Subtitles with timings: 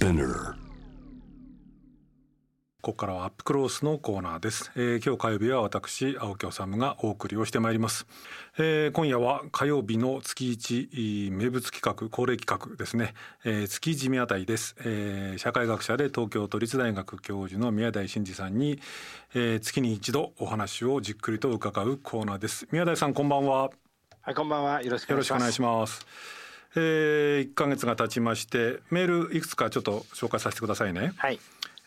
[0.00, 0.54] Spinner
[2.80, 8.06] ここからはアップクロースのコーナーです、えー今日火曜日は私青木治がお送りをしてまいります、
[8.56, 13.12] えー今夜は火曜日の月一えー名物企画恒例企画ですね、
[13.44, 18.80] えー月地宮台です、えー社会学者で東京都立大学教授の宮台真司さんに、
[19.34, 22.66] えー月に一度お話をじっくりと伺うコーナーです。
[22.72, 23.70] 宮台さんこんばんは。
[24.22, 24.82] はい、こんばんは。
[24.82, 26.39] よろしくお願いします。
[26.76, 31.12] えー、1ヶ月が経ちましてメールいくつかちょっと紹介させてくださいね。
[31.16, 31.38] はい。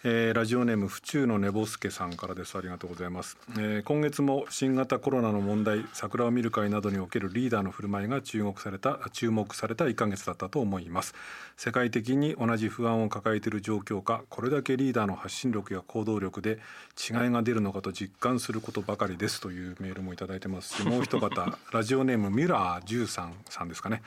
[0.05, 11.15] えーラジオネーム府中の寝ぼすけさんからですありがとうございます、えー今月も新型コロナの問題桜を見る会などにおけるリーダーの振る舞いが注目された注目された1ヶ月だったと思います
[11.55, 16.59] 世界的に同じ不安を抱えている状況かこれだけリーダーの発信力や行動力で
[16.99, 21.29] 違いが出るのかと実感することばかりですというメールもいただいてますしもう一方
[21.71, 24.01] ラジオネームミュラー13さんですかね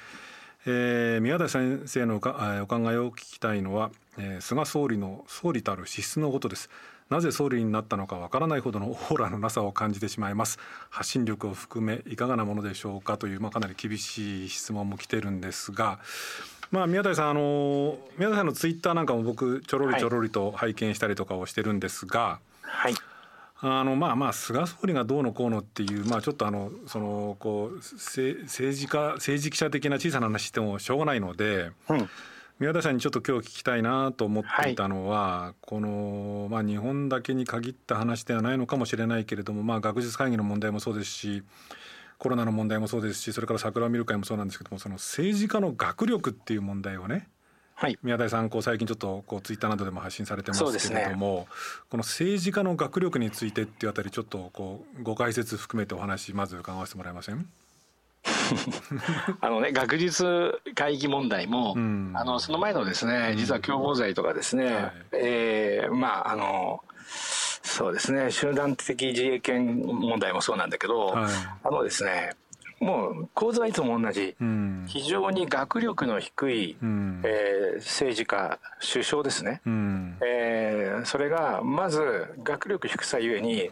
[0.68, 6.68] えー宮台先生のおかえーお考えを聞きたいのは、えー菅総理の総理たる資質のことです。
[7.08, 10.58] なぜ総理になったのかわからないほどのオーラのなさを感じてしまいます。
[10.90, 13.16] 発信力を含めいかがなものでしょうか？
[13.16, 16.00] という、まあ、かなり厳しい質問も来てるんですが
[16.72, 22.94] まあ宮台さんあの宮台さんのツイッターなんかも僕ちょろりちょろりと拝見したりとかをしてるんですが、はい。
[23.60, 32.08] あのまあまあ菅総理がどうのこうのっていうまあちょっとあのそのこうせ政治家政治記者的な小さな話してもしょうがないのでうん。
[32.58, 41.42] 宮田さんにちょっと今日聞きたいなと思っていたのは、このまあ日本だけに限った話ではないのかもしれないけれどもまあ学術会議の問題もそうですし
[42.18, 47.28] コロナの問題もそうですしそれから桜を見る会もそうなんですけどもその政治家の学力っていう問題をね
[47.78, 47.98] はい。
[48.02, 51.46] 宮台さんこう最近ちょっとこうツイッターなどでも発信されてますけれども、
[51.90, 57.46] この政治家の学力についてっていうあたりちょっとこうご解説含めてお話まず伺わせてもらえません？
[59.40, 62.12] あのね、学術会議問題も、うん。
[62.14, 64.92] あの、その前のですね、実は共謀罪とかですね、はい。
[65.12, 66.82] えーまあ、あの、
[67.62, 71.32] そうですね、集団的自衛権問題もそうなんだけど、はい。
[71.64, 72.34] あのですね、
[72.80, 74.84] もう構図はいつも同じ、うん。
[74.86, 77.22] 非常に学力の低い、うん。
[77.24, 79.60] えー政治家、首相ですね。
[79.66, 80.18] うん。
[80.24, 83.70] えーそれがまず学力低さゆえに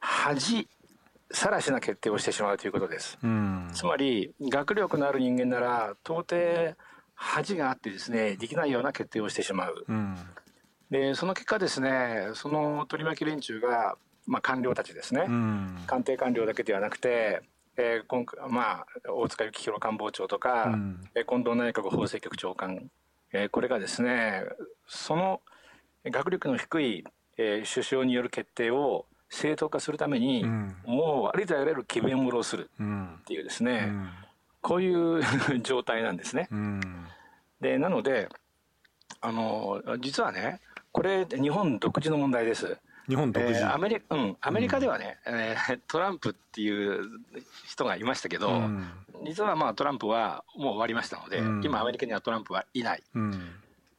[0.00, 0.68] 恥
[1.30, 3.18] さらしな決定をしてしまうということです。
[3.22, 3.70] うん。
[3.72, 6.74] つまり学力のある人間なら到底
[7.14, 9.84] 恥があってですねできないような決定をしてしまう。
[9.88, 10.16] うん。
[10.90, 15.78] でその結果ですねその取り巻き連中が、まあ、官僚たちですね、うん。
[15.86, 17.42] 官邸官僚だけではなくて、
[17.76, 21.00] えー今回まあ、大塚幸弘官房長とか、うん。
[21.14, 22.90] えー近藤内閣法制局長官、
[23.32, 24.44] えーこれがですね
[24.86, 25.40] その
[26.04, 27.04] 学力の低い、
[27.38, 30.76] えー首相による決定を正当化するために、うん。
[30.84, 33.14] もうありとあらゆる詭弁をするうん。
[33.20, 34.10] っていうですね、うん。
[34.60, 35.22] こういう
[35.64, 36.48] 状態なんですね。
[36.50, 36.80] うん。
[37.60, 38.28] でなので
[39.20, 42.76] あの実はねこれ日本独自の問題です。
[43.08, 47.04] 日本独自、えーアメリうん、アメリカではね、えー トランプっていう
[47.66, 48.90] 人がいましたけど、うん。
[49.24, 51.64] 実はまあトランプはもう終わりましたので、うん。
[51.64, 53.54] 今アメリカにはトランプはいない、うん。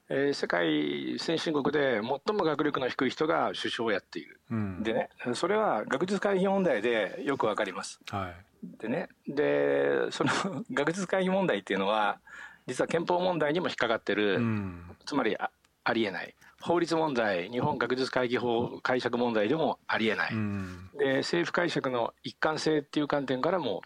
[0.09, 4.39] えー世界先進国で最も学力の低い人が首相をやっている。
[4.51, 4.83] うん。
[4.83, 7.99] でねそれは学術会議問題でよくわかります。
[8.09, 8.35] はい。
[8.79, 10.31] でねでその
[10.71, 12.19] 学術会議問題っていうのは
[12.67, 14.95] 実は憲法問題にも引っかかってる、うん。
[15.05, 15.35] つまり
[15.83, 16.33] あありえない。
[16.61, 20.89] 法律問題日本学術会議法解釈問題でもありえない、うん。
[20.97, 23.81] で政府解釈の一貫性っていう観点からも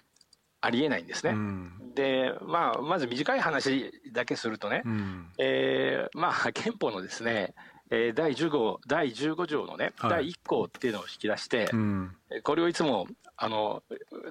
[0.62, 1.32] ありえないんですね。
[1.32, 1.72] うん。
[1.96, 5.26] で、まあ、まず短い話だけするとね、うん。
[5.40, 7.56] えーまあ、憲法のですね、
[7.90, 10.12] えー第10号第15条のね、はい。
[10.12, 12.16] 第1項っていうのを引き出して、うん。
[12.44, 13.82] これをいつもあの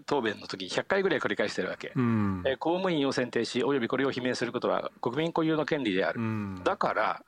[0.07, 2.43] 答弁の時100回ぐらい繰り返してるわけ、うん。
[2.45, 6.61] えー公務員を選定しおよびこれを罷免することは国民固有の権利である、うん。
[6.63, 7.23] だから、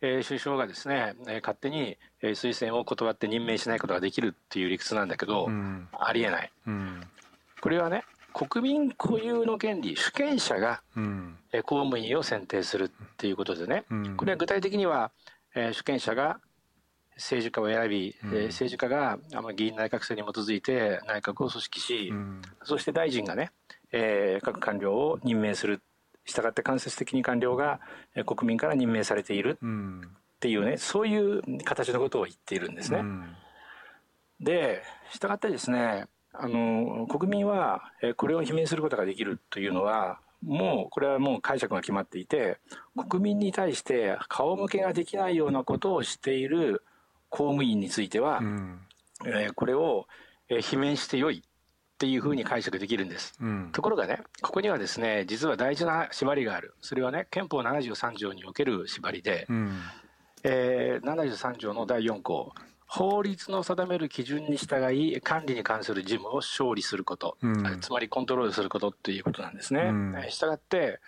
[0.00, 5.88] えー首相がですね、えー勝手に、えー推薦を断って任命しないことができるっていう理屈なんだけど、うん。
[5.92, 6.50] ありえない。
[6.66, 7.00] うん。
[7.60, 11.36] これはね国民固有の権利主権者がうん。
[11.52, 14.16] えー公務員を選定するっていうことでね、うん。
[14.16, 15.10] これは具体的には、
[15.54, 16.40] えー主権者が
[17.16, 18.30] 政治家を選び、うん。
[18.30, 22.42] えー政治家があの議員内閣制に基づいて内閣を組織し、うん。
[22.62, 23.50] そして大臣がね、
[23.90, 25.80] えー各官僚を任命する
[26.28, 27.80] したがって間接的に官僚が
[28.14, 30.00] えー国民から任命されているうん。
[30.04, 33.00] っていうねそういう形のことを言っているんですね。
[33.00, 33.24] うん。
[34.40, 34.82] で
[35.12, 42.58] したがってですねあの国民はえーこれを罷免することができるというのはもうこれはもう解釈が決まっていて
[43.08, 46.84] 国民に対して顔向けができないようなことをしている
[47.28, 48.80] 公務員については、うん。
[49.26, 50.06] えーこれを
[50.48, 51.42] えー罷免してよい
[51.98, 56.74] っていうふうに解釈できるんです、うん、ところがねここにはですね実は大事な縛りがある。
[56.80, 59.80] それはね憲法73条における縛りで、うん、
[60.44, 62.52] えー、73条の第4項
[62.86, 69.80] 法律の定める基準に従い管理に関する事務を勝利すること、うん、つまりコントロールすることっていうことなんですね。
[69.80, 71.00] うん、したがって、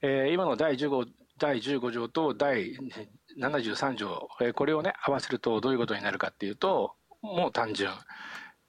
[0.00, 1.06] えー、今の第15
[1.38, 2.74] 第15条と第
[3.38, 7.90] 73条、えー、これをね合わせるとどういうことになるかっていうともう単純、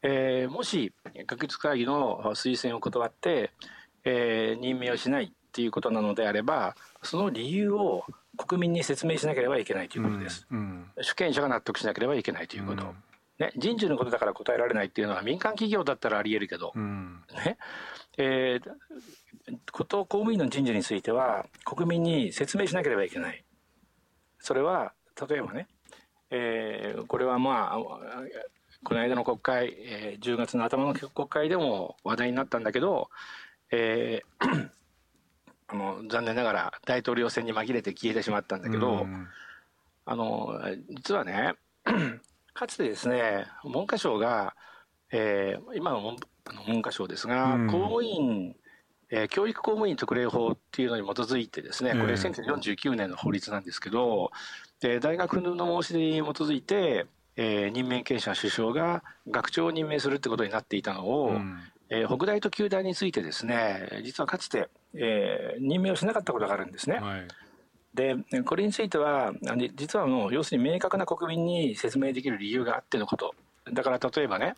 [0.02, 0.94] えー、もし
[1.28, 3.52] 学術会議の推薦を断って、
[4.06, 8.06] えー、任命をしないっていうことなのであればその理由を
[8.38, 12.96] 国民に説明しなければいけないということです、うんうん、主権者が納得しなければいけないということ、うん、
[13.40, 17.58] ね、人事のことだから答えられないっていうのは民間企業だったらありえるけど、ね。
[18.18, 23.46] えー、こと公務員の人事については国民に説明しなければいけない。
[24.40, 24.94] それは
[25.30, 25.68] 例えばね、
[26.30, 27.78] えー、これはまあ
[28.84, 33.10] この間の国会、えー、10月の頭の国会でも話題になったんだけど、
[33.72, 34.70] えー
[35.72, 39.06] あの残念ながら大統領選に紛れて消えてしまったんだけど、
[40.06, 40.60] あの
[40.90, 41.54] 実はね
[42.56, 44.56] かつてですね文科省が、
[45.12, 46.18] えー、今の文
[46.66, 48.56] 文科省ですが、公務員
[49.12, 54.32] えー、教育公務員特例法っていうのに基づいてですね、これ1949年の法律なんですけど、
[54.82, 57.08] で大学の申し出に基づいて、
[57.42, 61.58] えー、任命権者首相が学長を任命するってことになっていたのを、うん、
[61.90, 66.98] えー、北大と旧大についてですね実はかつて、えー、任命をしなかったことがあるんですね。
[66.98, 67.28] はい、
[67.94, 69.32] でこれについては
[69.74, 73.34] 実はもう要するに明確な国民に説明できる理由があってのこと。
[73.72, 74.56] だから例えばね、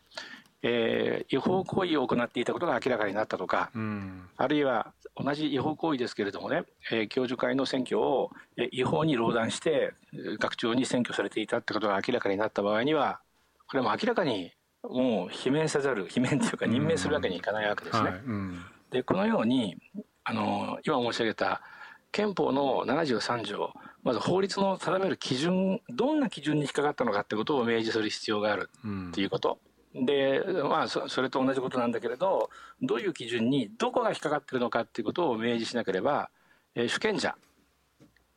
[0.63, 8.31] えー、違法行為を行っていたことが明らかになったとか、うん、あるいは同じ違法行為ですけれどもね、えー、教授会の選挙を
[8.71, 9.93] 違法に漏断して
[10.39, 13.19] 学長に選挙されていたってことが明らかになった場合には
[13.67, 14.51] これも明らかに
[14.83, 18.11] もう罷免せざる罷免というか任命するわけにいかないわけですね。
[18.89, 19.77] でこのように
[20.23, 21.61] あの今申し上げた
[22.11, 23.73] 憲法の73条
[24.03, 28.69] まず法律の定める基準どんな基準に引っかかったのかってことを明示する必要がある
[29.09, 29.59] っていうこと。
[29.63, 32.49] うん、でまあそれと同じことなんだけれど
[32.81, 36.29] どういう基準にどこが引っかかってるのかっていうことを明示しなければ、
[36.75, 37.35] えー、主権者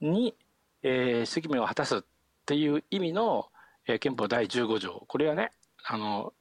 [0.01, 0.35] に、
[0.83, 2.01] えー、責務を果たすっ
[2.45, 3.47] ていう意味の、
[3.87, 5.05] えー、憲法第15条。
[5.07, 5.53] これはね
[5.85, 6.33] あの、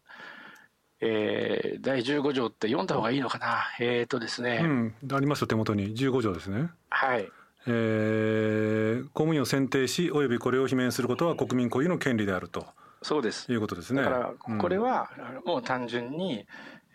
[1.00, 3.64] えー、第15条って読んだ方がいいのかな。
[3.80, 5.96] えっ、ー、とですね、うん、ありますよ手元に。
[5.96, 6.70] 15条ですね。
[6.90, 7.30] はい。
[7.66, 12.66] えー、公務員を選定しおよびこれを罷免することは国民固有の権利であると
[13.04, 15.10] そうですいうことですねだからこれは
[15.46, 16.46] もう単純に、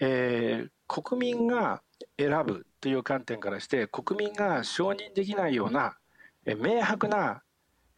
[0.00, 1.82] えー、国民が
[2.18, 5.96] 選ぶという観点からして国民が承認できないような、
[6.44, 7.42] えー、明白な、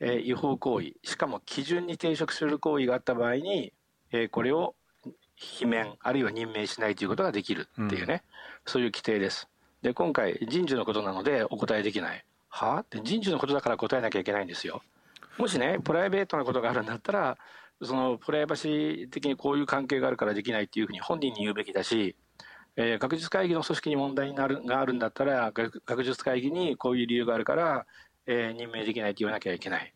[0.00, 3.72] えー、違法行為しかも基準に抵触する行為があった場合に
[4.12, 4.74] えー、これを
[5.38, 8.20] 罷免あるいは任命しないということができるっていうね、うん、
[8.66, 9.48] そういう規定です。
[9.82, 12.24] で今回人事のことなのでお答えできない。
[12.48, 12.78] は？
[12.78, 14.82] あって人事のことだから答えなきゃいけないんですよ。
[15.38, 17.38] もしねプライベートなことがあるんだったら
[17.82, 22.16] そのプライバシー的にこういう関係があるからできないっていうふうに本人に言うべきだし、
[22.76, 27.86] えー、学術会議の組織に問題になるがあるんだったら学術会議にこういう理由があるから、
[28.26, 29.92] えー、任命できないって言わなきゃいけない。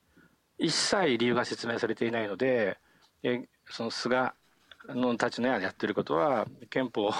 [0.58, 2.78] 一切理由が説明されていないので、
[3.22, 4.32] えー、その菅
[4.88, 7.10] のたちのやってることは憲法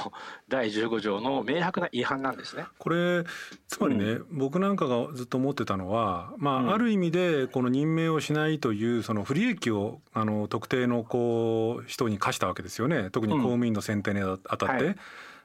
[0.49, 2.65] 第15条の明白な違反なんですね。
[2.79, 3.25] これ
[3.69, 13.11] つまりね、うん、僕なんかがずっと思ってたのは、まあ、うん、ある意味でこの任命をしないというその不利益をあの特定のこう人に課したわけですよね。
[13.11, 14.85] 特に公務員の選定にあたって。
[14.85, 14.97] うんはい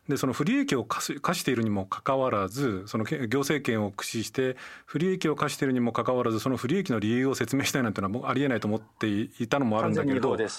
[0.10, 10.50] でその不利益を課しているにもかかわらずその行政権を駆使して不利益を課しているにもかかわらずその不利益の理由を説明したいなんていうのはありえないと思っていたのもあるんだけれど、はい、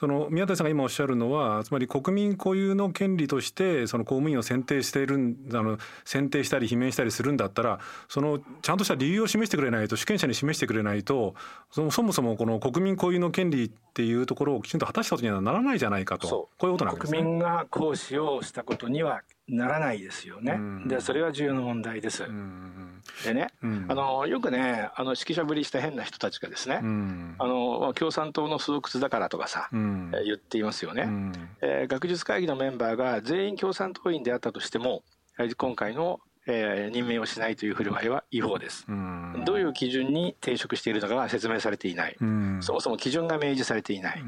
[0.00, 11.34] その宮台さんが今おっしゃるのはつまり国民固有の権利としてその公務員を選定しているあの選定したり罷免したりするんだったらそのちゃんとした理由を示してくれないと主権者に示してくれないと
[11.70, 16.28] そもそもこの国民固有の権利っていうところをきちんと果たしたことにはならないじゃないかと。
[16.28, 17.18] こういうことなんですね。
[17.18, 20.58] 国民が行使をしたことにはならないですよね。
[20.86, 22.24] でそれは重要な問題です。
[23.24, 26.80] でね、あのよくねあの指揮者ぶりした変な人たちがですね、
[27.38, 31.08] あの共産党の巣窟だからとかさ、え言っていますよね、
[31.60, 35.02] えー、学術会議のメンバーが全員共産党員であったとしても
[35.56, 36.20] 今回の
[36.50, 38.86] えー、任命をしないという振る舞いは違法です。
[39.44, 42.16] どういう基準に抵触しているのかが説明されていない。
[42.60, 44.24] そもそも基準が明示されていない。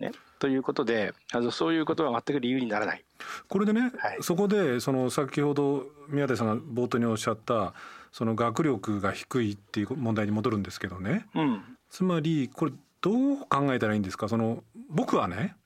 [0.00, 3.04] ね、ということであのそういうことは全く理由にならない。
[3.48, 7.74] これでね、はい、そこでその先ほど宮台さんが冒頭におっしゃった
[8.12, 14.28] その学力が低いっていう問題に戻るんですけどね、うん、つまりこれどう考えたらいいんですか？
[14.28, 15.56] その僕はね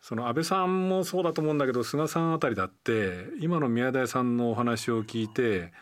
[0.00, 5.72] その安倍さんもそうだと思うんだけど菅さんあたりだって今の宮台さんのお話を聞いて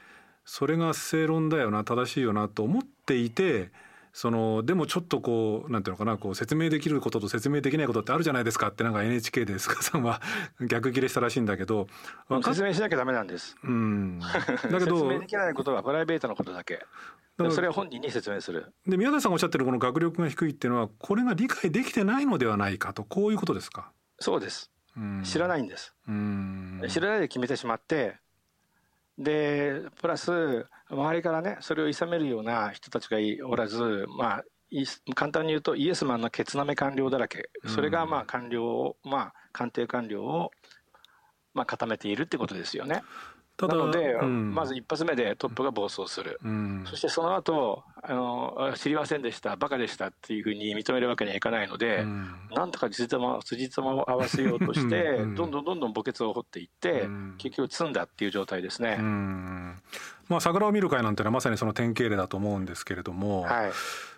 [0.45, 3.71] それが正論だよな正しいよなと思っていて
[4.13, 10.21] そのでもちょっとこうなんていうのかなこう説明できることと説明できないことってあるじゃないですかってなんか NHK で菅さんは
[10.61, 11.87] 逆ギレしたらしいんだけど
[12.45, 13.57] 説明しなきゃダメなんです。
[13.63, 16.85] うん、 だけど説明できないことはプライベートのことだけ。
[17.51, 18.73] それは本人に説明する。
[18.87, 23.93] で宮台さんがおっしゃってるこの学力が低いっていうのはこれが理解できてないのではないかとこういうことですか？
[24.19, 24.71] そうです。
[25.25, 25.95] 知らないんです。
[26.89, 28.19] 知らないで決めてしまって、
[29.17, 34.45] でプラス周りからねそれを諌めるような人たちがおらず、まあ
[35.15, 40.51] 簡単に言うとイエスマンのケツナメ官僚だらけ、それがまあ官僚をまあ官邸官僚を
[41.55, 43.03] まあ固めているってことですよね。
[43.69, 57.07] なので、うん、まず一発目でトップが暴走する、うん、そしてその後あの知りませんでしたバカでしたっていうふうに認めるわけにはいかないので、うん、なんとか辻褄辻褄を合わせようとしてどんどんどんどん墓穴を掘っていって、
[57.39, 58.99] 結局積んだっていう状態ですね。
[60.31, 63.73] まあ、桜を見る会なんてのはまさにその典型例だと思うんですけれども、はい、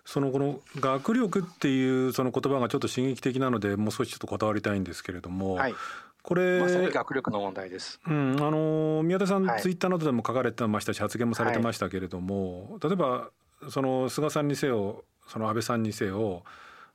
[0.04, 5.74] そのこの学力っていうその言葉がちょっと刺激的なのでもう少しちょっとこだわりたいんですけれども、はい、
[6.22, 13.30] これまさに学力の問題です、うん、あの宮田さん、はい、ツイッターなどでも書かれてましたし発言もされてましたけれども、はい、例えば
[13.68, 16.44] その菅さんにせよその安倍さんにせよ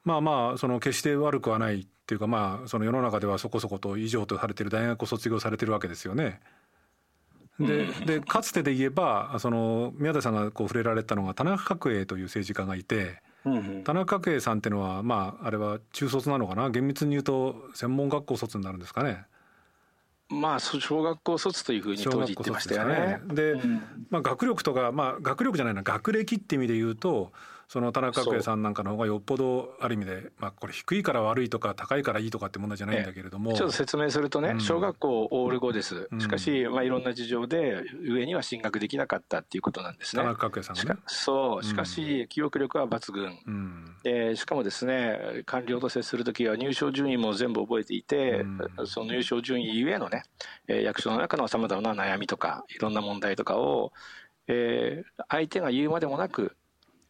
[0.05, 6.39] まあまあその決して悪くはないっていうかまあその世の中ではそこそこと以上とされてる大学を卒業されてるわけですよね。
[7.59, 13.21] ででかつてで言えばその宮田さんがこう触れられたのが田中角栄という政治家がいて。
[13.83, 16.69] 田中角栄さんっていうのはまああれは中卒なのかな？
[16.69, 19.25] 厳密に言うと専門学校卒になるんですかね。
[20.29, 23.21] まあ小学校卒というふうに当時言ってましたよね。
[23.27, 27.31] で、うん、まあ学力とかまあ学力じゃないな学歴って意味で言うと
[27.67, 40.23] その田中角栄さんなんかの方がよっぽどある意味で、まあ、これ低いから悪いとか高いからいいとかって問題じゃないんだけれども、ちょっと説明するとね、小学校オール5です、しかし、まあ、いろんな事情で上には進学できなかったっていうことなんですね。
[40.23, 40.99] 田中角栄さんがね。
[41.07, 41.63] そう。
[41.63, 48.45] しかし記憶力は抜群、うん、でしかもですね官僚と接する時は入賞順位も全部覚えていて、
[48.77, 50.23] うん、その入賞順位ゆえのね
[50.67, 53.91] 役所の中のさまざまな悩みとかいろんな問題とかを、
[54.47, 56.55] えー、相手が言うまでもなく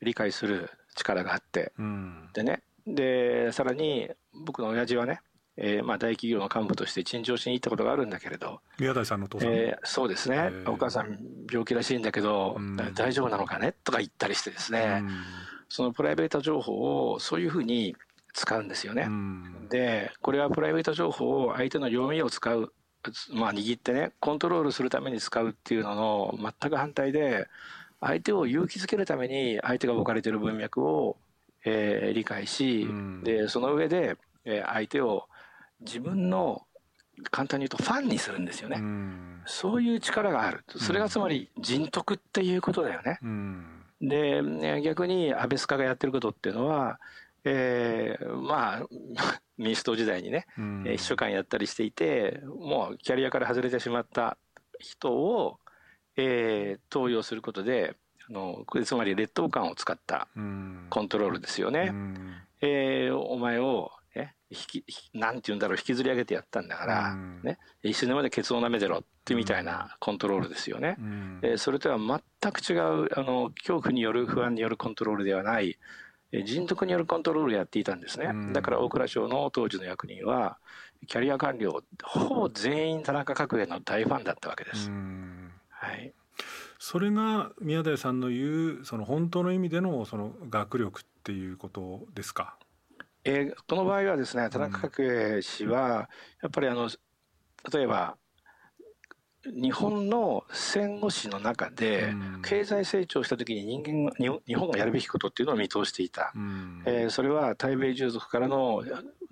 [0.02, 2.62] 理解する力があって、うん、でね。
[2.86, 4.10] でさらに
[4.46, 5.20] 僕の親父はね、
[5.58, 8.62] えー、まあ大企業の幹部として陳情しに行ったことがあるんだけれど。
[8.80, 10.52] 宮台さんのお父さん、えー、そうですね。
[10.68, 11.20] お母さん
[11.52, 13.74] 病気らしいんだけど、うん、大丈夫なのかね？
[13.84, 15.10] とか言ったりしてですね、うん、
[15.68, 17.96] そのプライベート情報をそういうふうに
[18.34, 19.10] 使うんですよね。
[19.70, 22.72] でこれはプライベート情報を相手の弱みを使う
[23.34, 27.48] まあ握ってねコントロールするために使うっていうのの全く反対で
[28.00, 31.18] 相手を勇気づけるために相手が置かれている文脈を、
[31.66, 35.28] えー、理解し、うん、でその上で、えー、相手を
[35.82, 36.62] 自分の
[37.32, 40.64] 簡単に言うとファンにするんですよね、うん、そういう力がある。
[40.68, 43.66] それがつまり人徳っていうことだよね、うん、
[44.02, 47.00] で逆に安倍塚がやってることっていうのは
[47.50, 48.88] えー、まあ
[49.58, 54.38] 民主党時代にね、うん、秘書官やったりしていてもうキャリアから外れてしまった
[54.80, 55.60] 人を
[56.18, 57.96] えー、投与することで
[58.30, 60.28] あのつまり劣等感を使った
[60.90, 61.94] コントロールですよね。
[62.62, 70.98] えー、お前をえ引きなんて言うんだろう引きずり上げてやったんだから、ね、一緒にまでケツを舐めてろってみたいなコントロールですよね。
[71.44, 75.78] えー、それとは全く違うあの恐怖による不安によるコントロールではない
[76.32, 78.30] 人徳によるコントロールをやっていたんですね。
[78.54, 80.58] だから大蔵省の当時の役人は
[81.08, 84.92] キャリア官僚ほぼ全員田中角栄の大ファンだったわけです。
[85.80, 86.12] はい、
[86.80, 92.58] それが宮台さんの言うその本当の意味でのその学力っていうことですか？
[93.24, 96.10] えー、この場合はですね田中角栄氏は
[96.42, 96.90] やっぱりあの
[97.72, 98.18] 例えば
[99.46, 104.12] 日本の戦後史の中で経済成長した時に人間
[104.46, 108.84] 日本がやるべきことっていうのを見通していた、うん、えー、それは対米従属からの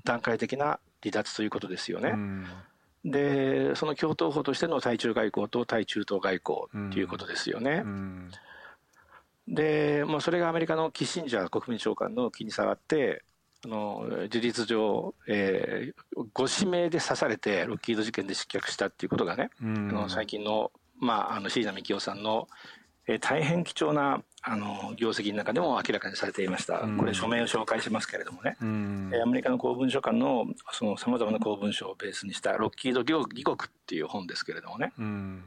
[0.03, 2.11] 段階的な離脱ということですよね。
[2.13, 2.45] うん
[3.05, 7.83] でその共闘法としての対中外交と対中東外交ということですよね。
[7.85, 8.29] うん。
[9.47, 13.23] うん、で、まあ、それがアメリカのキッシンジャー国民長官の気に障って
[13.63, 22.47] あの事実上、えー、ご指名で刺されてロッキード事件で失脚したっていうことがね、うん、あの最近の,、まあ、あの椎名幹夫さんの、
[23.07, 30.45] えー、大変貴重なあの業績の中でも明らかにされていました、これ、署名を紹介しますけれどもね、うん、アメリカの公文書館の
[30.97, 35.43] さまざまな公文書をベースにしたロッキード義国っていう本ですけれどもね、うん、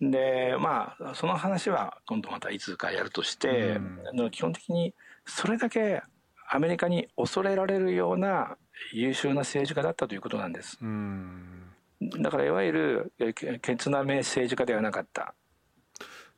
[0.00, 3.80] でまあその話は今度またいつかやるとして、
[4.14, 4.94] うん、基本的に
[5.26, 6.02] それだけ
[6.48, 8.56] アメリカに恐れられるような
[8.92, 10.78] 優秀な政治家だったということなんです。
[12.20, 13.12] だからいわゆる
[13.60, 15.34] ケツなめ政治家ではなかった。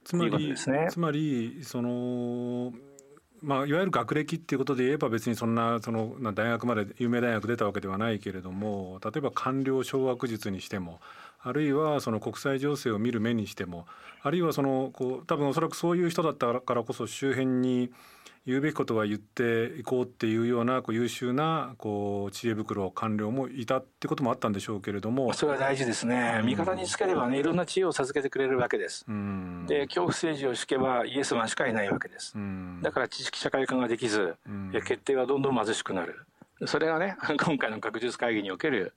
[0.05, 2.73] つまり、ね、つまりその
[3.43, 11.01] まあ、いわゆる学歴っていうことで言えば別にそんなその大学まで有名大学出たわけではないけれども例えば官僚掌握術にしても
[11.43, 13.87] あるいはその国際情勢を見る目にしても
[14.23, 17.91] あるいはそのこう多分おそらくそういう人だったからこそ周辺に
[18.47, 25.33] 言うべきことは言っていこうっていうようなこう優秀なこう知恵袋官僚もいたってこともあったんでしょうけれども。
[25.35, 29.05] それは大事ですね、味方につければねいろんな知恵を授けてくれるわけです、
[29.67, 32.35] で恐怖政治を敷けばイエスマンしかいないわけです、
[32.83, 34.37] だから知識社会化ができず、
[34.87, 36.25] 決定はどんどん貧しくなる。
[36.67, 38.93] それがね 今回の学術会議における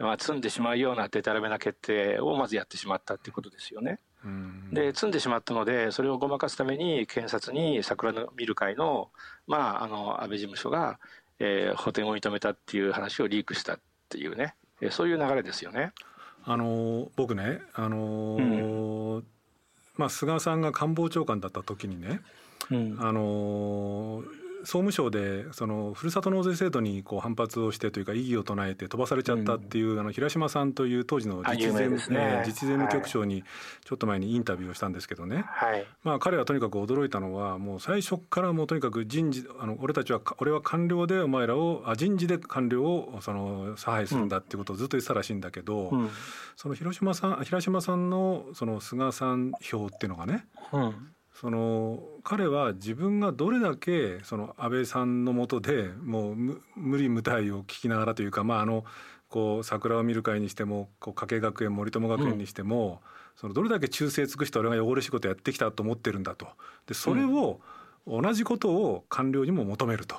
[0.00, 3.98] まあ、積んでしまうようなでたらめな決定をまずやってしまったっていうことですよね。
[4.72, 9.08] で積んでしまったのでそれをごまかすために検察に桜の見る会の,、
[9.46, 10.98] まあ、あの安倍事務所が、
[11.38, 15.92] えー、補填を認めたっていう話をリークしたっていうね、えー、そういう流れですよね。
[16.44, 19.26] あの僕ね、あのーうん、
[19.96, 22.20] まあ、菅さんが官房長官だった時にね、
[22.70, 33.44] うん、あのー総務省でそのふるさと納税制度にこう反発をしてというか異議を唱えて飛ばされちゃったっていう、あの平島さんという当時の自治税務,、ね、自治税務局長に
[33.84, 46.10] ちょっと前にインタビューをしたんですけどね、はい、まあ、彼はとにかく驚いたのはもう最初からもうとにかく人事あの俺たちは俺は官僚でお前らをあ人事で官僚をその差配するんだっていうことをずっと言ってたらしいんだけど、うん、
[46.56, 56.36] その広島さん平島さんのその菅さん票っていうのがね、うんその彼は自分がどれだけその安倍さんのもとでもう
[56.76, 58.84] 無理無体を聞きながらというかまああの
[59.30, 62.98] こう桜を見る会にしてもこう加計学園森友学園にしても、うん、
[63.36, 66.46] そのどれだけ忠誠尽くして俺が汚れ仕事やってきたと思ってるんだと
[66.86, 67.60] でそれを
[68.06, 70.16] 同じことを官僚にも求めると。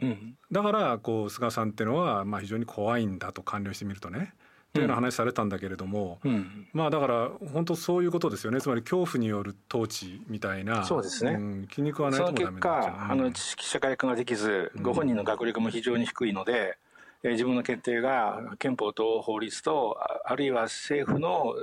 [0.00, 4.32] うん、だからこう菅さんっていうのはまあ非常に怖いんだと官僚してみるとね。
[4.72, 8.60] というような話されたんだけれども、うん、まあだから本当そういうことですよね。
[8.60, 10.84] つまり恐怖による統治みたいな。
[10.84, 16.78] そうですね、うん、気に食わないともダメな、うん、あの知識社会化ができずご本人の学歴も非常に低いので、
[17.22, 21.54] え自分の決定が憲法と法律とあるいは政府の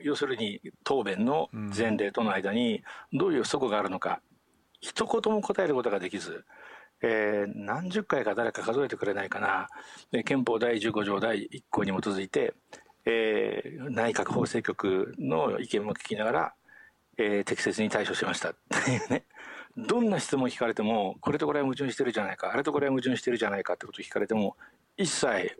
[0.00, 4.20] 要するに答弁の前例との間にどういう齟齬があるのか
[4.80, 6.44] 一言も答えることができず
[7.06, 9.68] えー、何十回か誰か数えてくれないかな、
[10.22, 12.54] 憲法第15条第1項に基づいて、
[13.04, 16.54] えー、内閣法制局の意見も聞きながら、
[17.18, 18.50] えー、適切に対処しました。
[18.52, 19.24] っていうね。
[19.76, 23.74] どんな質問聞かれても、これとこれは矛盾してるじゃないか、あれとこれは矛盾してるじゃないか。
[23.74, 24.56] ってことを聞かれても、
[24.96, 25.58] 一切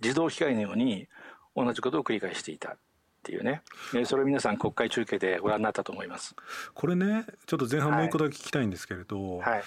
[0.00, 1.06] 自動機械のように
[1.54, 2.70] 同じことを繰り返していた。
[2.70, 2.76] っ
[3.24, 3.62] ていうね、
[4.04, 6.34] それを皆さん国会中継でご覧になったと思います。
[6.74, 9.62] これね、ちょっと前半もう一個だけ聞きたいんですけれど、はい、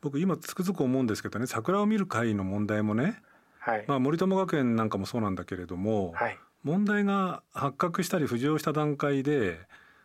[0.00, 3.20] 僕今つくづく思うんですけどね桜を見る会の問題もね、
[3.58, 9.58] はい、まあ、森友学園なんかもそうなんだけれども、はい、問題が発覚したり浮上した段階で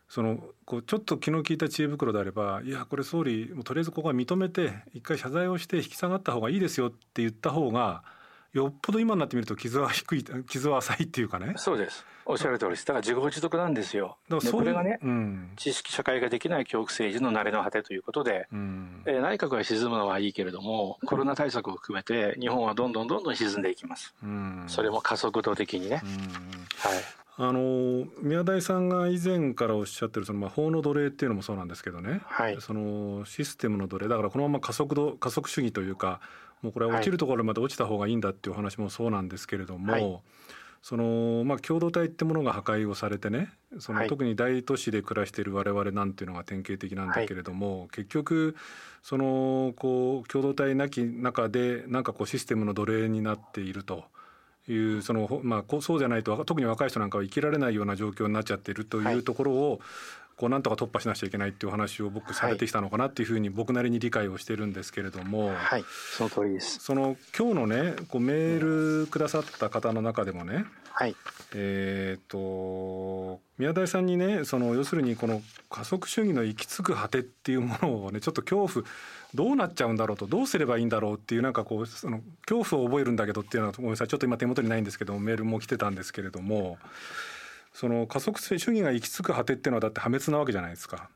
[0.10, 8.04] そのこうちょっと気の利いた知恵袋であればいやこれ総理もとりあえずここは認めて一回謝罪をして引き下がった方がいいですよって言った方が
[8.52, 11.54] よっぽど今になってみると傷は低い傷は浅いっていうかね。
[11.56, 12.86] そうですおっしゃる通りです。
[12.86, 14.18] だから自業自得なんですよ。
[14.30, 26.04] だからこれがね、うん、知識社会ができない教育政治の慣れの果てということで、うん、えー、内閣が沈むのはいいけれどもコロナ対策を含めて日本はどんどんどんどん沈んでいきます、うん、それも加速度的にね、はい。
[27.38, 34.08] あの宮台さんが以前からおっしゃってるそのまあ法の奴隷っていうのもそうなんですけどね、はい、そのシステムの奴隷。
[34.08, 36.20] だからこのまま加速度加速主義というか
[36.62, 40.22] もうこれは落ちるところまで落ちた方がいいんだっていう話もそうなんですけれども、はい、
[40.82, 48.56] そのまあ共同体ってものが破壊をされてねその特に大都市で暮らしている我々なんていうのが典型的なんだけれども、はい、結局
[49.04, 54.06] そのこう共同体なき中でなんかこうシステムの奴隷になっていると。
[54.68, 59.82] いうそのまあそうじゃないと特に若い人なんかは生きられないような状況になっちゃっているというところを、
[60.38, 65.84] こうなんとか突破しなくちゃいけないっていう話を僕されてきたのかなっていうふうに僕なりに理解をしてるんですけれども、はい、
[66.18, 66.80] その通りです。
[66.80, 71.16] その今日のねこうメールくださった方の中でもね、はい、
[71.54, 78.86] えっ、と宮台さんにねその要するにこの加速主義の行き着く果てっていうものをねちょっと恐怖
[79.34, 86.78] どうなっちゃうんだろうとどうすればいいんだろうっていうなんかこうその恐怖を覚えるんだけどっていうのはごめんなさいちょっと今手元にないんですけどメールも来てたんですけれども。
[87.74, 91.10] その加速主義が行き着く果てっていうのはだって破滅なわけじゃないですか。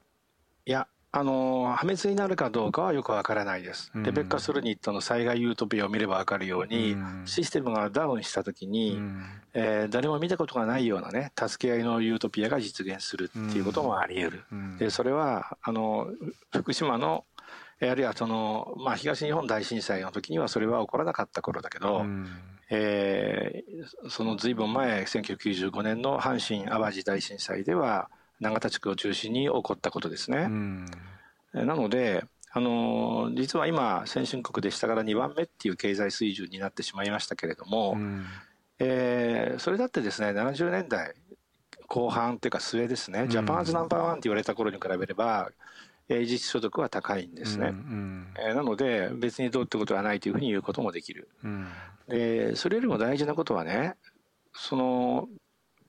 [0.66, 3.90] いやあの破滅になるかどうかはよくわからないです。
[3.96, 9.00] レベッカ・スルニットの災害ユートピアを見ればわかるように、システムがダウンした時に、
[9.54, 14.44] えー、誰も見たことがないようなね助け合いのユートピアが実現するっていうこともあり得る。
[14.78, 16.10] でそれはあの
[16.52, 17.24] 福島の
[17.82, 22.28] あるいはその、まあ、東日本大震災の時にはそれは起こらなかった頃だけど、うん、
[22.70, 30.38] えー、そのずいぶん前1995年の阪神・淡路大震災では永田地区を中心に起こったことですね。
[30.40, 30.86] うん、
[31.54, 38.26] なのであの実は今先進国でしたから2番目っていう経済水準になってしまいましたけれども、うん、
[38.80, 41.14] えー、それだってですね70年代
[41.88, 45.52] 後半というか末ですね、ジャパンズナンバーワンって言われた頃に比べれば
[46.08, 47.74] 実所得は高いんですね、
[48.38, 51.68] えー、なので別にどうってことはないというふうに言うこともできる、うん、
[52.08, 53.96] でそれよりも大事なことはね
[54.54, 55.28] その、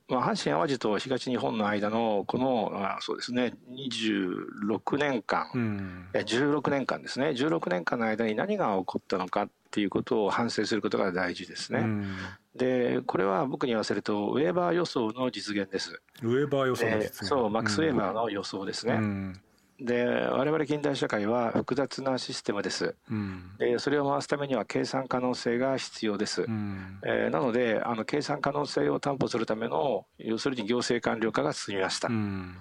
[0.09, 7.29] まあ、阪神・淡路と東日本の間のこのあそうですね26年間、うん、16年間ですね。
[7.29, 12.17] 16年間の間に何が起こったのかっていうことを反省することが大事ですね、うん、
[12.55, 16.01] でこれは僕に言わせるとウェーバー予想の実現です。
[16.23, 17.27] ウェーバー予想の実現。
[17.27, 19.41] そうマックス・ウェーバーの予想ですね、うん
[19.81, 32.57] で我々近代社会は複雑なシステムです、うん、でそれを回すためには計算可能性が必要です、うん、えー、なのであの計算可能性を担保するための要するに行政官僚化が進みました、うん、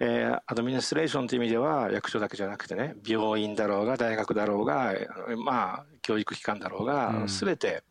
[0.00, 4.94] えー、アドミニストレーションという意味では役所だけじゃなくてね病院だろうが大学だろうが
[5.44, 7.82] まあ教育機関だろうが、うん、全て、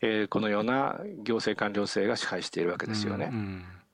[0.00, 3.30] えー、このような行政官僚制が支配しているわけですよね、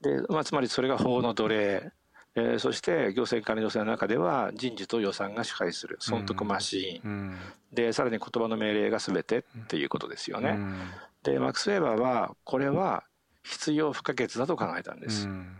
[0.02, 1.92] でまあ、つまりそれが法の奴隷
[2.36, 7.36] えー、そして行政管理女性の中では人事と予算が支配する損得マシーン、うん、
[7.72, 10.50] でさらに言葉の命令が全てっていうことですよね。
[10.50, 10.80] うん、
[11.22, 13.04] でマックス・ウェーバーはこれは
[13.44, 15.28] 必要不可欠だと考えたんです。
[15.28, 15.56] うん、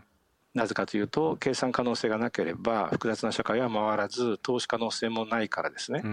[0.53, 6.03] なぜかというと計算可能性がなければ複雑な社会は回らず投資可能性もないからですね。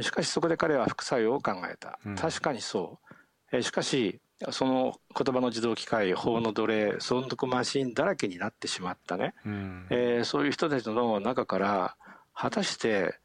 [0.00, 1.98] しかしそこで彼は副作用を考えた。
[2.16, 3.14] 確かにそう。
[3.52, 4.20] えしかし
[4.50, 11.96] その言葉の自動機械法の奴隷損得マシンだらけになってしまったね、うん、えー、そういう人たちの中から
[12.34, 13.18] 果たして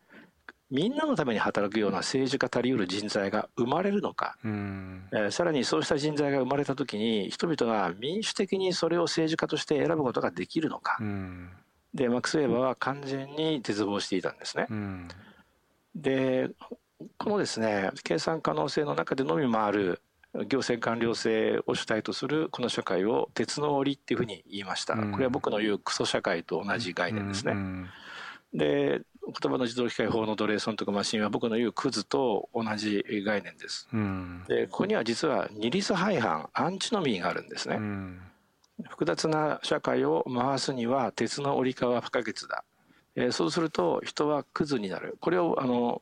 [0.70, 11.50] みんなのために働くような政治家たりうる人材が生まれるのか、うん、えー、さらにそうした人材が生まれた時に人々が民主的にそれを政治家として選ぶことができるのか、うん、
[11.94, 14.68] でマックス・ウェーバーは完全に絶望していたんですね。
[14.70, 15.08] うん、
[15.96, 16.52] で
[17.18, 20.02] このですね計算可能性の中でのみ回る
[20.34, 27.56] 行政官僚制を主体とするこの社会を鉄の檻っていうふうに言いました、これは僕の言うクソ社会と同じ概念ですね。
[28.54, 33.88] で言葉の自動機械法の奴隷損得マシンは僕の言うクズと同じ概念です。
[34.48, 37.80] でここには実は二律背反アンチノミーがあるんですね。
[38.90, 42.64] 複雑な社会を回すには鉄の折りは不可欠だ。
[43.16, 45.18] えそうすると人はクズになる。
[45.20, 46.02] これをあの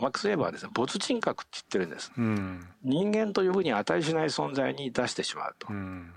[0.00, 6.12] マックス・ウェーバーはですね没人格って言ってるんです、うん、人間というふうに値しない存在に出してしまうと、うん、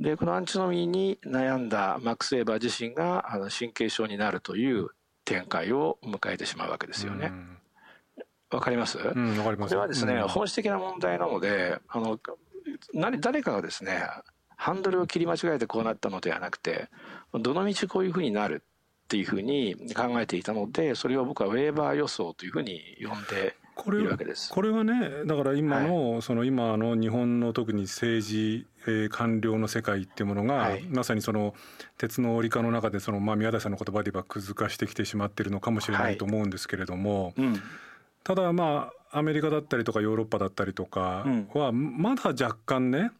[0.00, 4.90] でこのアンチノミーに悩んだマックス・ウェーバー自身があの神経症になるという
[5.24, 7.26] 展開を迎えてしまうわけですよね。
[7.26, 7.30] わ、
[8.52, 9.70] うん、かります、うん、かります。
[9.70, 12.18] これはですね、本質的な問題なのであの
[12.94, 14.04] 何誰かがですね
[14.56, 16.88] ハンドルを切り間違えてこうなったのではなくて
[17.34, 18.62] どのみちこういうふうになる
[19.06, 23.54] っていうふうに考えていたのでそれを僕はウェーバー予想というふうに呼んで
[23.86, 24.50] いるわけです。
[24.52, 31.54] これはねだから今の、はい、その今の日本の特に政治、えー、官僚の世界っていうものが、はい、まさにその
[31.98, 37.62] 鉄の折り化の中でその、まあ、宮台さんの言葉で言えばくず化してきてしまっているのかもしれないと思うんですけれども、はいうん、
[38.24, 43.12] ただまあアメリカだったりとかヨーロッパだったりとかはまだ若干ね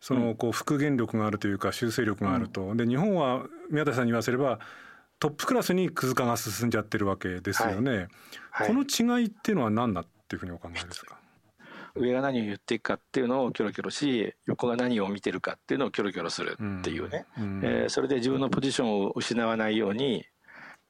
[0.00, 4.58] そのこう復元力があるというか修正力があると、で日本は宮台さんに言わせれば
[5.24, 8.08] トップクラスにクズ化が進んじゃってるわけですよね、はい。
[8.50, 11.16] はい、この違いっていうのは何だっていうふうにお考えですか？
[11.94, 20.26] 上が何を言っていくかっていうのをキョロキョロし横が何を見てるかっていうのをキョロキョロするっていうね、うん、えー、それで自分のポジションを失わないように、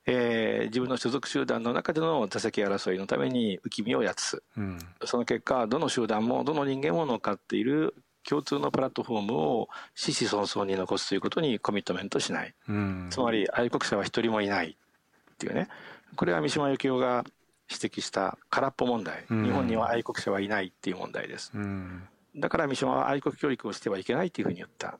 [0.05, 7.95] えー、自分の所属集団の中での座席争いのために浮き身をやつ、うん、その結果どの集団もどの人間も乗っかっている
[8.29, 15.69] 共通のプラットフォームを子々孫々に残すということにコミットメントしない、うん、つまり愛国者は一人もいないっていうね。
[16.17, 17.25] これは三島由紀夫が
[17.71, 22.03] 指摘した空っぽ問題、うん、日本には愛国者はいないっていう問題です、うん、
[22.37, 24.99] だから三島は愛国教育をしてはいけないっていうふうに言った、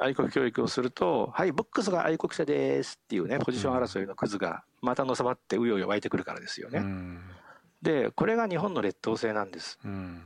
[0.00, 6.82] 愛国教育をすると「はいボックスが愛国者です」っていうねポジション争いのクズがまたのさばってうようよ湧いてくるからですよね、
[7.82, 10.22] でこれが日本の劣等生なんです、うん、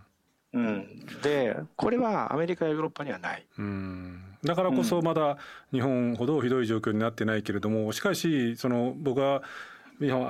[1.23, 3.47] でこれはアメリカやヨーロッパにはない。
[3.59, 4.23] うん。
[4.45, 5.37] だからこそまだ
[5.73, 9.43] 日本ほどひどい状況になってないけれどもしかしその僕は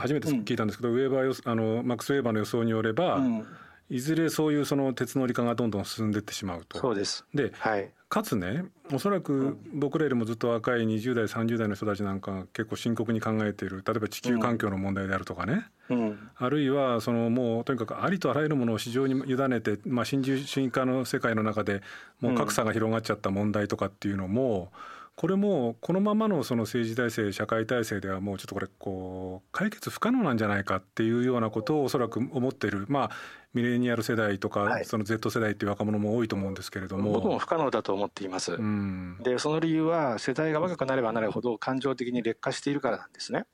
[0.00, 3.46] 初めて聞いたんですけど、うん、ウェーバーあのマックス・ウェーバーの予想によれば、うん、
[3.90, 6.78] いずれそういうその鉄のり化がどんどん進んでいってしまうと。
[6.78, 7.24] そうです。
[7.34, 21.82] で、はい、かつねおそらく僕らよりもずっと若い20代30代の人たちなんかが結構深刻に考えている例えば地球環境の問題であるとかね、うん、あるいはそのもうとにかくありとあらゆるものを市場に委ねて、まあ、新自由主義化の世界の中で
[22.20, 32.86] もう格差が広がっちゃった問題とかっていうのも、うんこれもこのままのその政治体制社会体制ではもうちょっとこれこう解決不可能なんじゃないかっていうようなことをおそらく思っている。
[32.88, 33.10] まあ
[33.52, 37.14] ミレニアル世代とか、その Z 世代っていう若者も多いと思うんですけれども。
[37.14, 43.44] 僕も不可能だと思っています、うん、でその理由は世代が若くなればなるほど感情的に劣化しているからなんですね。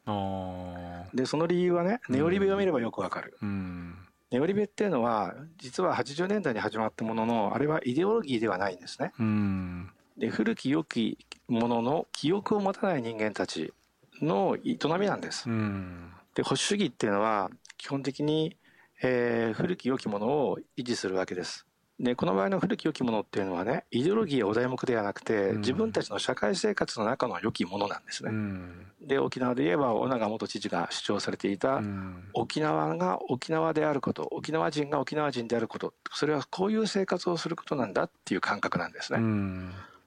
[1.14, 3.96] でその理由はねネオリベを見ればよくわかる、うん、
[4.31, 9.90] ネオリベっていうのは実は80年代に始まったもののあれはイデオロギーではないんですね、うん。
[10.18, 13.72] で古き良きものの記憶を持たない人間たち
[14.20, 15.48] の営みなんです。
[15.48, 18.57] うん、で保守主義っていうのは基本的に、
[19.02, 21.66] えー、古き良きものを維持するわけです。
[22.00, 28.30] でこの場合の古き良きものっていうのはねイデオロギーやお題目ではなくて、うん、自分たちの社会生活の中の良きものなんですね。
[28.33, 39.20] うん、で沖縄で言えば尾長元知事が主張されていた、うん、沖縄が沖縄であること沖縄人が沖縄人であることそれはこういう生活をすることなんだっていう感覚なんですね。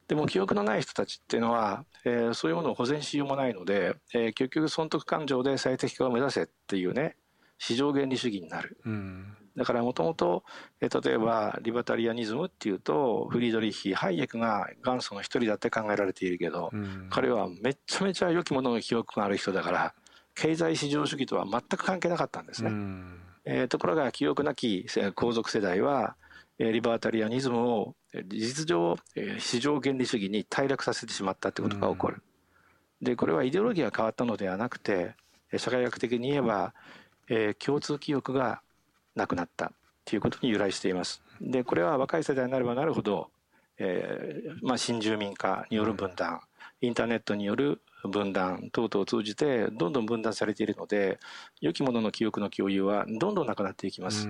[0.07, 7.17] でも記憶のない人たちっていうのは、えー、そういうものを保全しようもないので、えー、結局損得感情で最適化を目指せっていうね
[7.59, 10.43] 市場原理主義になる、うん、だからもともと
[10.79, 19.93] 例えばリバタリアニズムっていうとフリードリッヒハイエクが元祖の一人だって考えられているけど、うん、彼はめちゃめちゃ良きものの記憶がある人だから
[20.35, 26.15] 経済市場主義とは全く関係なかったんですね、うん、えー、ところが記憶なき皇族世代は
[26.59, 28.97] リバータリアニズムを事実上
[29.39, 32.21] 市場原理主義に退落させてしまったということが起こる。
[33.01, 35.15] でこれはイデオロギーが変わったのではなくて
[35.55, 36.73] 社会学的に言えば、
[37.29, 38.61] えー、共通記憶が
[39.15, 39.71] なくなった
[40.05, 41.21] ということに由来しています。
[41.41, 43.29] でこれは若い世代になればなるほど、
[43.77, 46.41] えーまあ、新住民化による分断
[46.81, 51.19] インターネットによる分断等々を通じてどんどん分断されているので
[51.61, 54.29] 良きものの記憶の共有はどんどんなくなっていきます。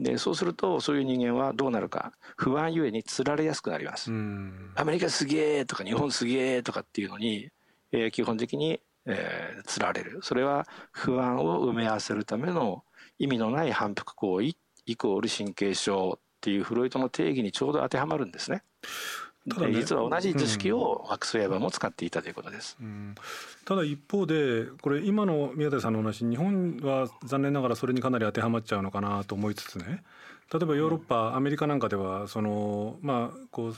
[0.00, 4.10] でそうするとそういう人間はどうなるか不安ゆえにつられやすくなります。
[4.74, 7.50] アメリカすげえとか日本すげえとかっていうのに、
[7.92, 12.82] えー、基本的に、えー、つられるそれは不安を埋め合わせるための
[13.18, 14.54] 意味のない反復行為
[14.86, 18.62] イコール神経症っていうフロイトの定義にちょうど当てはまるんですね。
[19.48, 23.14] ただね、実は同じ図式をマックス・ウェーバーも使っていたということです、うん、
[23.64, 30.02] ただ一方でこれ今の宮台さんの話日本は残念ながらそれにかなり当てはまっちゃうのかなと思いつつね。
[30.52, 33.74] 例えばヨーロッパ、うん、アメリカなんかではそのまあこう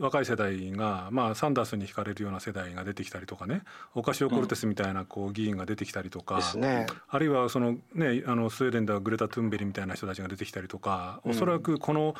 [0.00, 3.62] 若い世代が、まあ、サンダースに惹かれるような世代が出てきたりとかね。
[3.94, 12.14] オカシオ・コルテスみたいなこう議員が出てきたりとか、うんね、あるいはその、ね、あのスウェーデンではグレタ・トゥンベリみたいな人たちが出てきたりとか、おそらくこの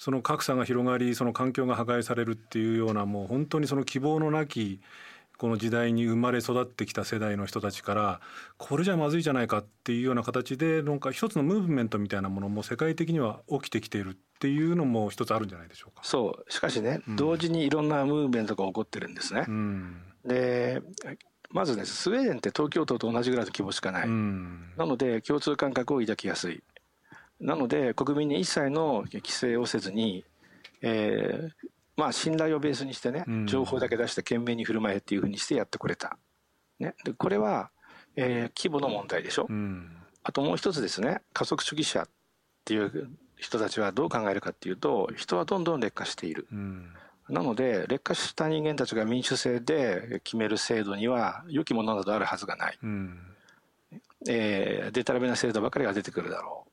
[0.00, 4.80] その格差が広がりその環境が破壊されるっていうようなもう本当にその希望のなき
[5.36, 8.20] この時代に生まれ育ってきた世代の人たちから
[8.56, 16.00] これじゃまずいじゃないかっていうような形でなんか一つのムーブメントみたいなものも世界的には起きてきているっていうのも一つあるんじゃないでしょうか。
[16.02, 16.50] そう。
[16.50, 19.44] しかしね、うん、同時にいろんなムーブメントが起こってるんですね。
[19.46, 20.80] うん、で
[21.50, 26.62] まずねスウェーデンって東京都と同じぐらいの規模しかない、うん、なので共通感覚を抱きやすい
[27.40, 30.24] なので国民に一切の規制をせずに、
[30.82, 36.18] えー、まあ信頼をベースにしてね、情報だけ出して懸命に振る舞えっていうふうにしてやってくれた。
[36.78, 37.70] ね、でこれは、
[38.16, 39.90] えー、規模の問題でしょ、うん、
[40.22, 41.20] あともう一つですね。
[41.32, 42.08] 加速主義者っ
[42.64, 46.46] ていう人たちはどう考えるかっていうと人はどんどん劣化している。
[46.52, 46.92] うん。
[47.30, 53.18] なので劣化した人間たちが民主制で決める制度には良きものなどあるはずがない、うん、
[54.28, 56.69] えー、デタラメな制度ばかりが出てくるだろう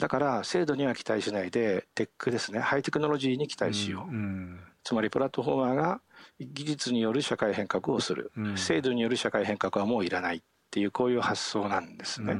[0.00, 2.58] だから制度には期待しないでテックですね。
[2.58, 6.00] ハイテクノロジーに期待しよう、うんうん、つまりプラットフォーマーが
[6.40, 12.36] 技術による社会変革をする、うん、制度による社会変革はもういらないっていうこういう発想なんですね。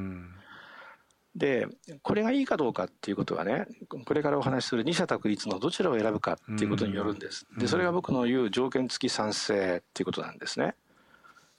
[1.35, 1.67] で
[2.01, 3.65] これがいいかどうかっていうことはね
[4.05, 7.45] これからお話しする二者択一のどちらを選ぶかっていうことによるんです。
[7.57, 10.75] でそれが僕の言う条件付き賛成っていうことなんですね。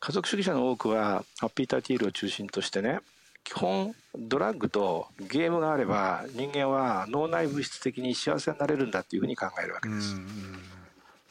[0.00, 2.98] 家族主義者の多くはハッピーターティールを中心としてね
[3.44, 10.16] 基本ドラッグとゲームがあれば人間は脳内物質的に幸せになれるんだっていうふうに考えるわけです。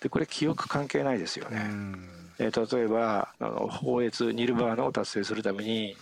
[0.02, 1.70] でこれ記憶関係ないですよね。
[2.40, 3.70] えー、例えばあの
[4.32, 5.96] ニルバーナを達成するために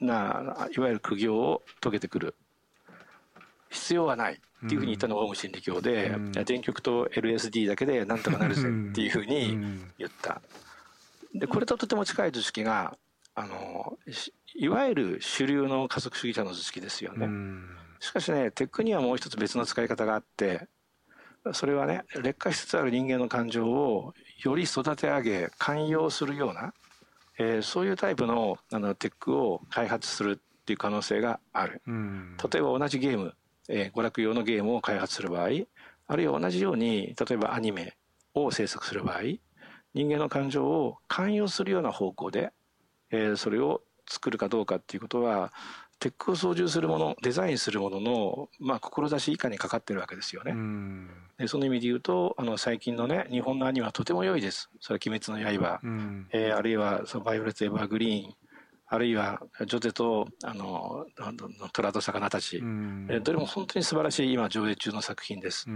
[0.00, 2.34] ないわゆる苦行を遂げてくる
[3.70, 9.58] 必要はないっていうふうに言ったのがオウム真理教で、うん、電極と LSD だけでなんとかなるぜっていうふうに
[9.98, 10.40] 言った。
[11.34, 12.96] でこれととても近い図式が
[13.34, 13.98] あの
[14.54, 17.28] いわゆる主流の加速主義者の図式ですよね。
[18.00, 20.68] しかしねテックにはもう一つ別の使い方があって
[21.52, 26.74] それはね劣化しつつある人間の感情をより育て上げ寛容するような、
[27.38, 31.82] えー、そういうタイプのあのテックを開発するっていう可能性がある。
[31.86, 33.34] 例えば同じゲーム、
[33.68, 35.48] えー、娯楽用のゲームを開発する場合
[36.06, 37.96] あるいは同じように例えばアニメ
[38.34, 39.22] を制作する場合
[39.94, 42.52] 人間の感情を寛容するような方向で、
[43.14, 45.52] えー、それを作るかどうかっていうことは
[46.00, 50.52] テックを操縦するものデザインするものの、まあ、志以下にかかってるわけですよね。
[51.38, 54.68] でその意味で言うとあの最近のね日本のアニメはとても良いです。
[54.80, 55.80] それは「鬼滅の刃」
[56.32, 58.34] えー、あるいはその「バイオレット・エヴァーグリーン」
[58.86, 61.06] あるいはジョゼとあの
[61.72, 62.62] 虎と魚たち、
[63.08, 65.66] えどれも本当に素晴らしい今上映中の作品です。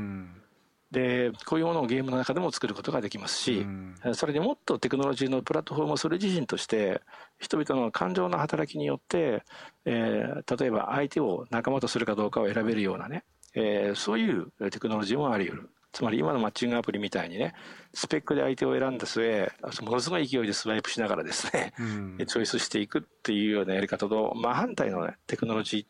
[0.90, 3.58] でこういうものをゲームの中でも作ることができますし、
[4.04, 7.02] うん、それにもっとテクノロジーのプラットフォームをそれ自身として
[7.38, 9.42] 人々の感情の働きによって、
[9.84, 13.24] えー、例えば相手を仲間とするかどうかを選べるようなね、
[13.54, 15.70] えー、そういうテクノロジーもあり得る。
[15.92, 17.54] つまり今のマッチングアプリみたいにね
[17.94, 19.50] スペックで相手を選んだ末
[19.82, 25.86] ものすごい勢いでスワイプしながらですね、うん、チョイスしていくっていうようなやり方と真反対の、ね、テクノロジ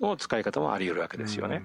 [0.00, 1.56] ーの使い方もあり得るわけですよね。
[1.56, 1.62] うん、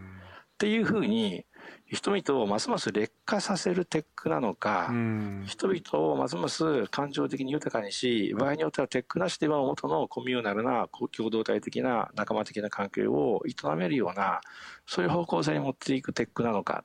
[0.58, 1.46] っていうふうに
[1.86, 14.41] 人々をますます劣化させるテックなのか、うん、人々をますます感情的に豊かにし場合によってはテックなしでは元のコミューナルな共同体的な仲間的な関係を営めるような
[14.88, 16.84] そういう方向性に持っていくテックなのか。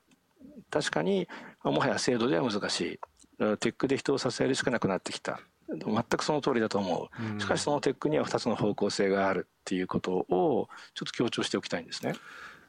[0.70, 1.26] 確かに
[1.64, 3.00] もはや制度では難しい。
[3.38, 5.40] テックで人を支えるしかなくなってきた。
[5.68, 12.14] 全くその通りだと思う、しかしそのテックには2つの方向性があるっていうことをちょっと強調しておきたいんですね。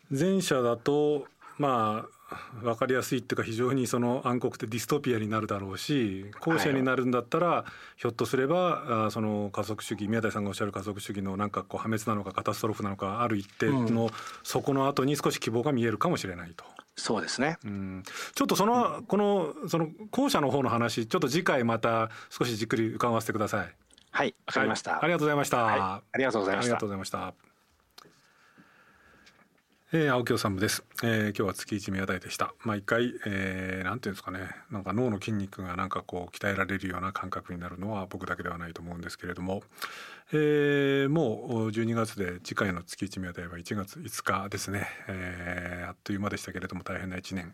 [0.09, 1.25] 前者だと
[1.57, 2.13] まあ
[2.61, 14.09] 分かりやすいっていうか非常にその暗黒ってディストピアになるだろうし後者になるんだったらひょっとすればその加速主義宮台さんがおっしゃる加速主義のなんかこう破滅なのかカタストロフなのかある一定の
[14.43, 16.65] そこの後に少し希望が見えるかもしれないと。
[16.95, 18.03] そうですね、うん、
[18.35, 23.75] ちょっとその、このその後者の方の話ちょっと次回また少しじっくり伺わせてください。
[24.11, 26.67] はいわかりました、はい、ありがとうございました、はい、ありがとうございました。
[26.67, 27.52] ありがとうございました
[29.95, 32.55] えー、青木治です、えー、今日は月一宮台でした。
[32.63, 34.49] まあ回、えー、なんていうんですかね。
[34.71, 39.61] なんか脳の筋肉がなんかこう鍛えられるような感覚になるのは僕だけではないと思うんですけれども、
[40.31, 47.53] えー、もう12月で次回の月一宮台は1月5日ですね、えー、あっという間でしたけれども大変な1年、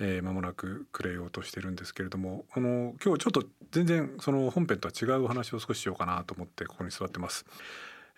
[0.00, 2.46] えー、間もなく暮れようとしてるんですけれども。
[2.52, 7.44] この今日ちょっと全然その本編とは違うお話を少ししようかなと思ってここに座ってます。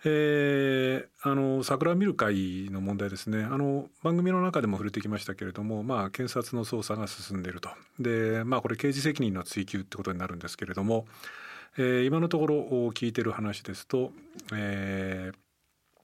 [0.05, 3.43] えー、あの桜見る会の問題ですね。
[3.43, 7.69] あの番組の中でも触れてきましたけれども、まあ、検察の捜査が進んでいると。
[7.99, 11.05] で、まあ、これ刑事責任の追及ってことになるんですけれども、
[11.77, 12.55] えー、今のところ
[12.89, 14.11] 聞いてる話ですと、
[14.53, 15.48] えー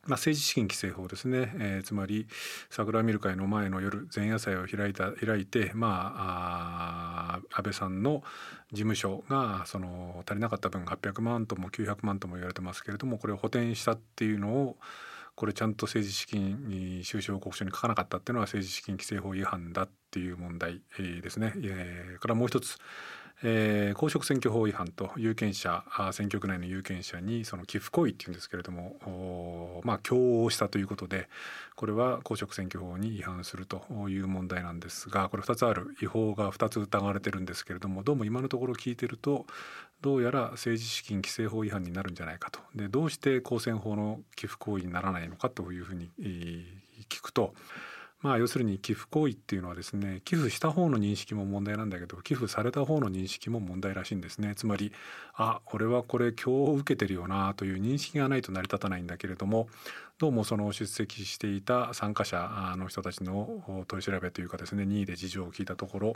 [0.08, 2.28] まあ、政治資金規正法ですね、えー、つまり
[2.70, 8.24] 桜見る会の前の夜前夜祭を開いた開いて、まあ、あ安倍さんの
[8.72, 14.78] 事務所がその足りなかった分800万とも900万とも言われてますけれどもこれを補填したっていうのを
[15.36, 21.52] これちゃんと政治資金に収支報告書に書かなかったっていうのは政治資金規正法違反だっていう問題ですね。
[21.58, 22.78] えー、からもう一つ
[23.44, 31.28] えー、公職選挙法違反と有権者選挙区内の有権者にその寄付行為っていうんですけれどもまあ共応したということで
[31.76, 39.46] これは公職選挙法に違反するという問題なんですがこれ2つある違法が2つ疑われてるんですけれどもどうも今のところ聞いてると
[40.02, 46.10] どうやら政治資金規正法違反になるんじゃないかとでどうして公選法の寄付行為にならないのかというふうに
[47.10, 47.54] 聞くと。
[48.26, 54.56] まあ要するに寄付行為っていうのはですね寄付した方の認識も問題なんだけど寄付された方の認識も問題らしいんですね。
[54.56, 54.92] つまり
[55.36, 59.68] あ俺はこれ今日受けてるよなという認識がないと成り立たないんだけれども
[60.18, 66.14] どうもその出席していた参加者の人たちの取り調べというかですね任意で事情を聞いたところ、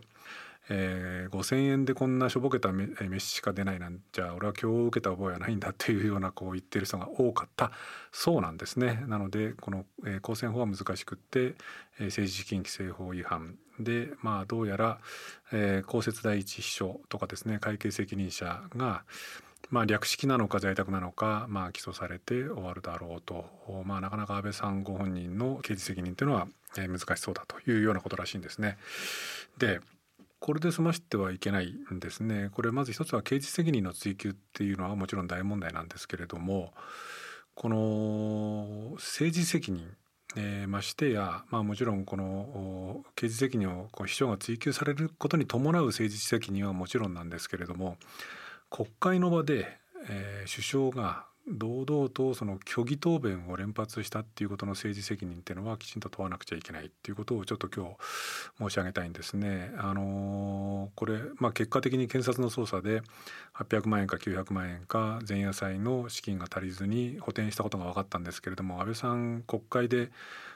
[0.70, 7.74] えー、5,000円でこんなしょぼけた飯しか出ないなんじゃ俺は今日受けた覚えはないんだというようなこう言ってる人が多かった
[8.14, 9.04] そうなんですね。
[9.08, 9.86] なのでこの、
[10.22, 11.56] 公選法は難しくって、
[12.00, 15.00] 政治資金規正法違反でまあどうやら、
[15.52, 19.04] えー、公設第一秘書とかですね会計責任者が
[19.70, 23.46] まあ、略式なのか在宅なのか、まあ、起訴されて終わるだろうと、
[23.86, 28.78] まあ、なかなか安倍さんご本人の刑事責任というのは難しそうだというようなことらしいんですね。
[29.58, 29.80] で
[30.40, 32.50] これで済ましてはいけないんですね。
[32.54, 36.74] これまず一つは刑事責任の追及っていうのはもちろん大問題なんですけれども
[37.56, 39.92] この政治責任
[40.36, 47.98] えー、ましてや、まあ、もちろんこの刑事責任をこう秘書が追及されることに伴う政治責任はもちろんなんですけれども
[48.70, 49.78] 国会の場で、
[50.10, 57.96] えー、首相が堂々とその虚偽答弁を連発したっていうことの政治責任っていうのはきちんと問わなくちゃいけないっていうことをちょっと今日
[58.60, 59.72] 申し上げたいんですね。
[59.78, 63.02] あのこれ、まあ、結果的に検察の捜査で
[63.56, 70.12] 800万円か900万円か前夜祭の資金が足りずに補填したことが分かったんですけれども安倍さん国会で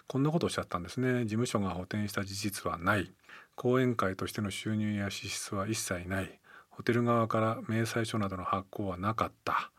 [0.08, 1.24] こんなことをおっしゃったんですね。
[1.24, 3.12] 事務所が補填した事実はない
[3.56, 6.40] 講演会としての収入や支出は一切ない
[6.76, 9.72] ホテル側から明細書などの発行はなかった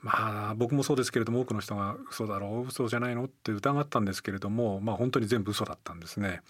[0.00, 6.42] まあ僕もそうですけれども多くの人が嘘だろう嘘じゃないのって疑ったんですけれどもまあ本当に全部嘘だったんですね。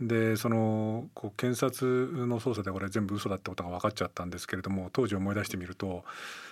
[0.00, 6.04] でそのこう検察の捜査でこれ全部嘘だってことが分かっちゃったんですけれども当時思い出してみると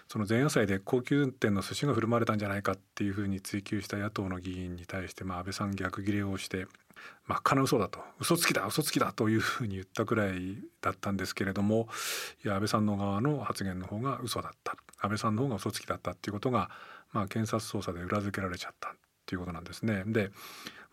[0.06, 6.66] その前夜祭で高級店の寿司が振る舞われたんじゃないかっていうふうに追及した野党の議員に対して、まあ、安倍さん逆ギレをして
[7.26, 8.00] 真っ赤な嘘だと。
[8.20, 11.88] 嘘つきだ嘘つきだというふうに言ったくらいだったんですけれども
[12.44, 14.76] いや安倍さんの側の発言の方が嘘だった。
[15.00, 16.70] 安倍さんの方が嘘つきだったっていうことが、
[17.12, 18.92] まあ、検察捜査で裏付けられちゃったっ
[19.26, 20.04] ていうことなんですね。
[20.06, 20.30] で、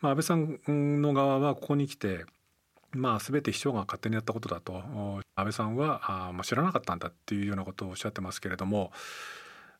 [0.01, 2.25] まあ、安倍さんの側はここに来て
[2.91, 4.73] まあ、全て秘書が勝手にやったことだと。
[5.35, 8.91] 安倍さんはあ、まあ、知らなかったんだっていうようなことをおっしゃってますけれども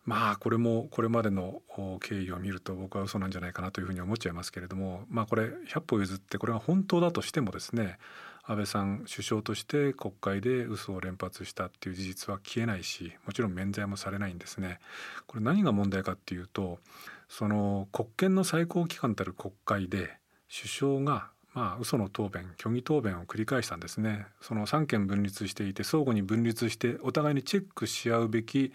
[0.09, 1.61] まあこれもこれまでの
[2.01, 7.99] 経緯を見ると僕は嘘なんじゃないかなというふうに思っちゃいますけれどもまあこれ100歩譲ってこれが本当だとしてもですね
[8.43, 14.79] 安倍さん首相として国会で嘘を連発したっていう事実は消えないしもちろん免罪もされないんですね。
[15.27, 16.79] これ何が問題かっていうと
[17.27, 20.17] その国権の最高機関たる国会で
[20.51, 28.73] 首相がまあ嘘の答弁虚偽答弁を繰り返したんですねその三権分立していて相互に分立してお互いにチェックし合うべき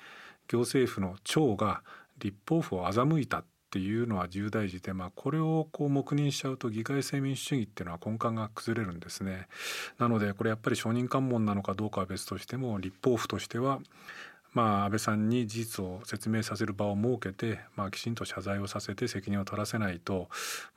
[0.49, 1.83] 行政府の長が
[2.19, 9.49] 立法府を欺いたっていうのは重大事で、まあ、これをこう黙認しちゃうと議会制民主主義っていうのは根幹が崩れるんですね。
[9.99, 13.81] なのでこれやっぱり証人喚問なのかどうかは別としても立法府としては
[14.55, 20.29] まあ、安倍さんに事実を説明させる場を設けて、まあ、きちんと謝罪をさせて責任を取らせないと、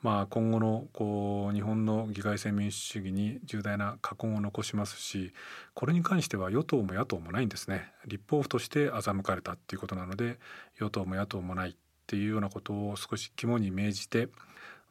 [0.02, 5.32] まあ、今後のこう日本の議会制民主主義に重大な禍根を残しますし
[5.74, 7.92] これに関しては与党も野党もないんですね。
[8.06, 10.38] 立法府として欺かれたっていうことなので
[10.80, 11.74] 与党も野党もないっ
[12.08, 14.28] ていうようなことを少し肝に銘じて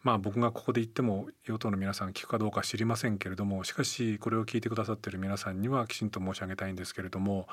[0.03, 7.47] まあ僕がここで言っても与党の皆さん聞くかどうか知りませんけれどもしかしこれを聞いてくださっている皆さんにはきちんと申し上げたいんですけれども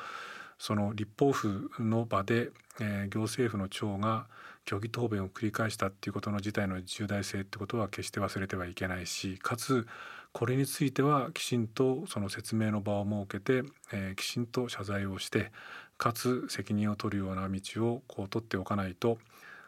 [0.58, 2.50] その立法府の場で、
[2.80, 4.26] えー、行政府の長が
[4.66, 9.86] 虚偽答弁を繰り返したっていうことの事態の重大性ってことは決して忘れてはいけないしかつ
[10.32, 15.52] これについてはきちんとその説明の場を設けて、えー、きちんと謝罪をして
[15.96, 19.18] かつ責任を取るような道をこう取っておかないと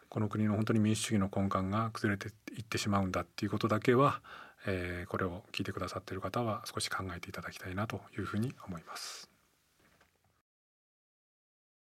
[0.09, 4.21] この国の本当に民主主義の根幹が崩れていってしまうんだっていうことだけは、
[4.65, 9.36] えー、これを聞いてくださっている方は少し考えていただきたいなというふうに思います。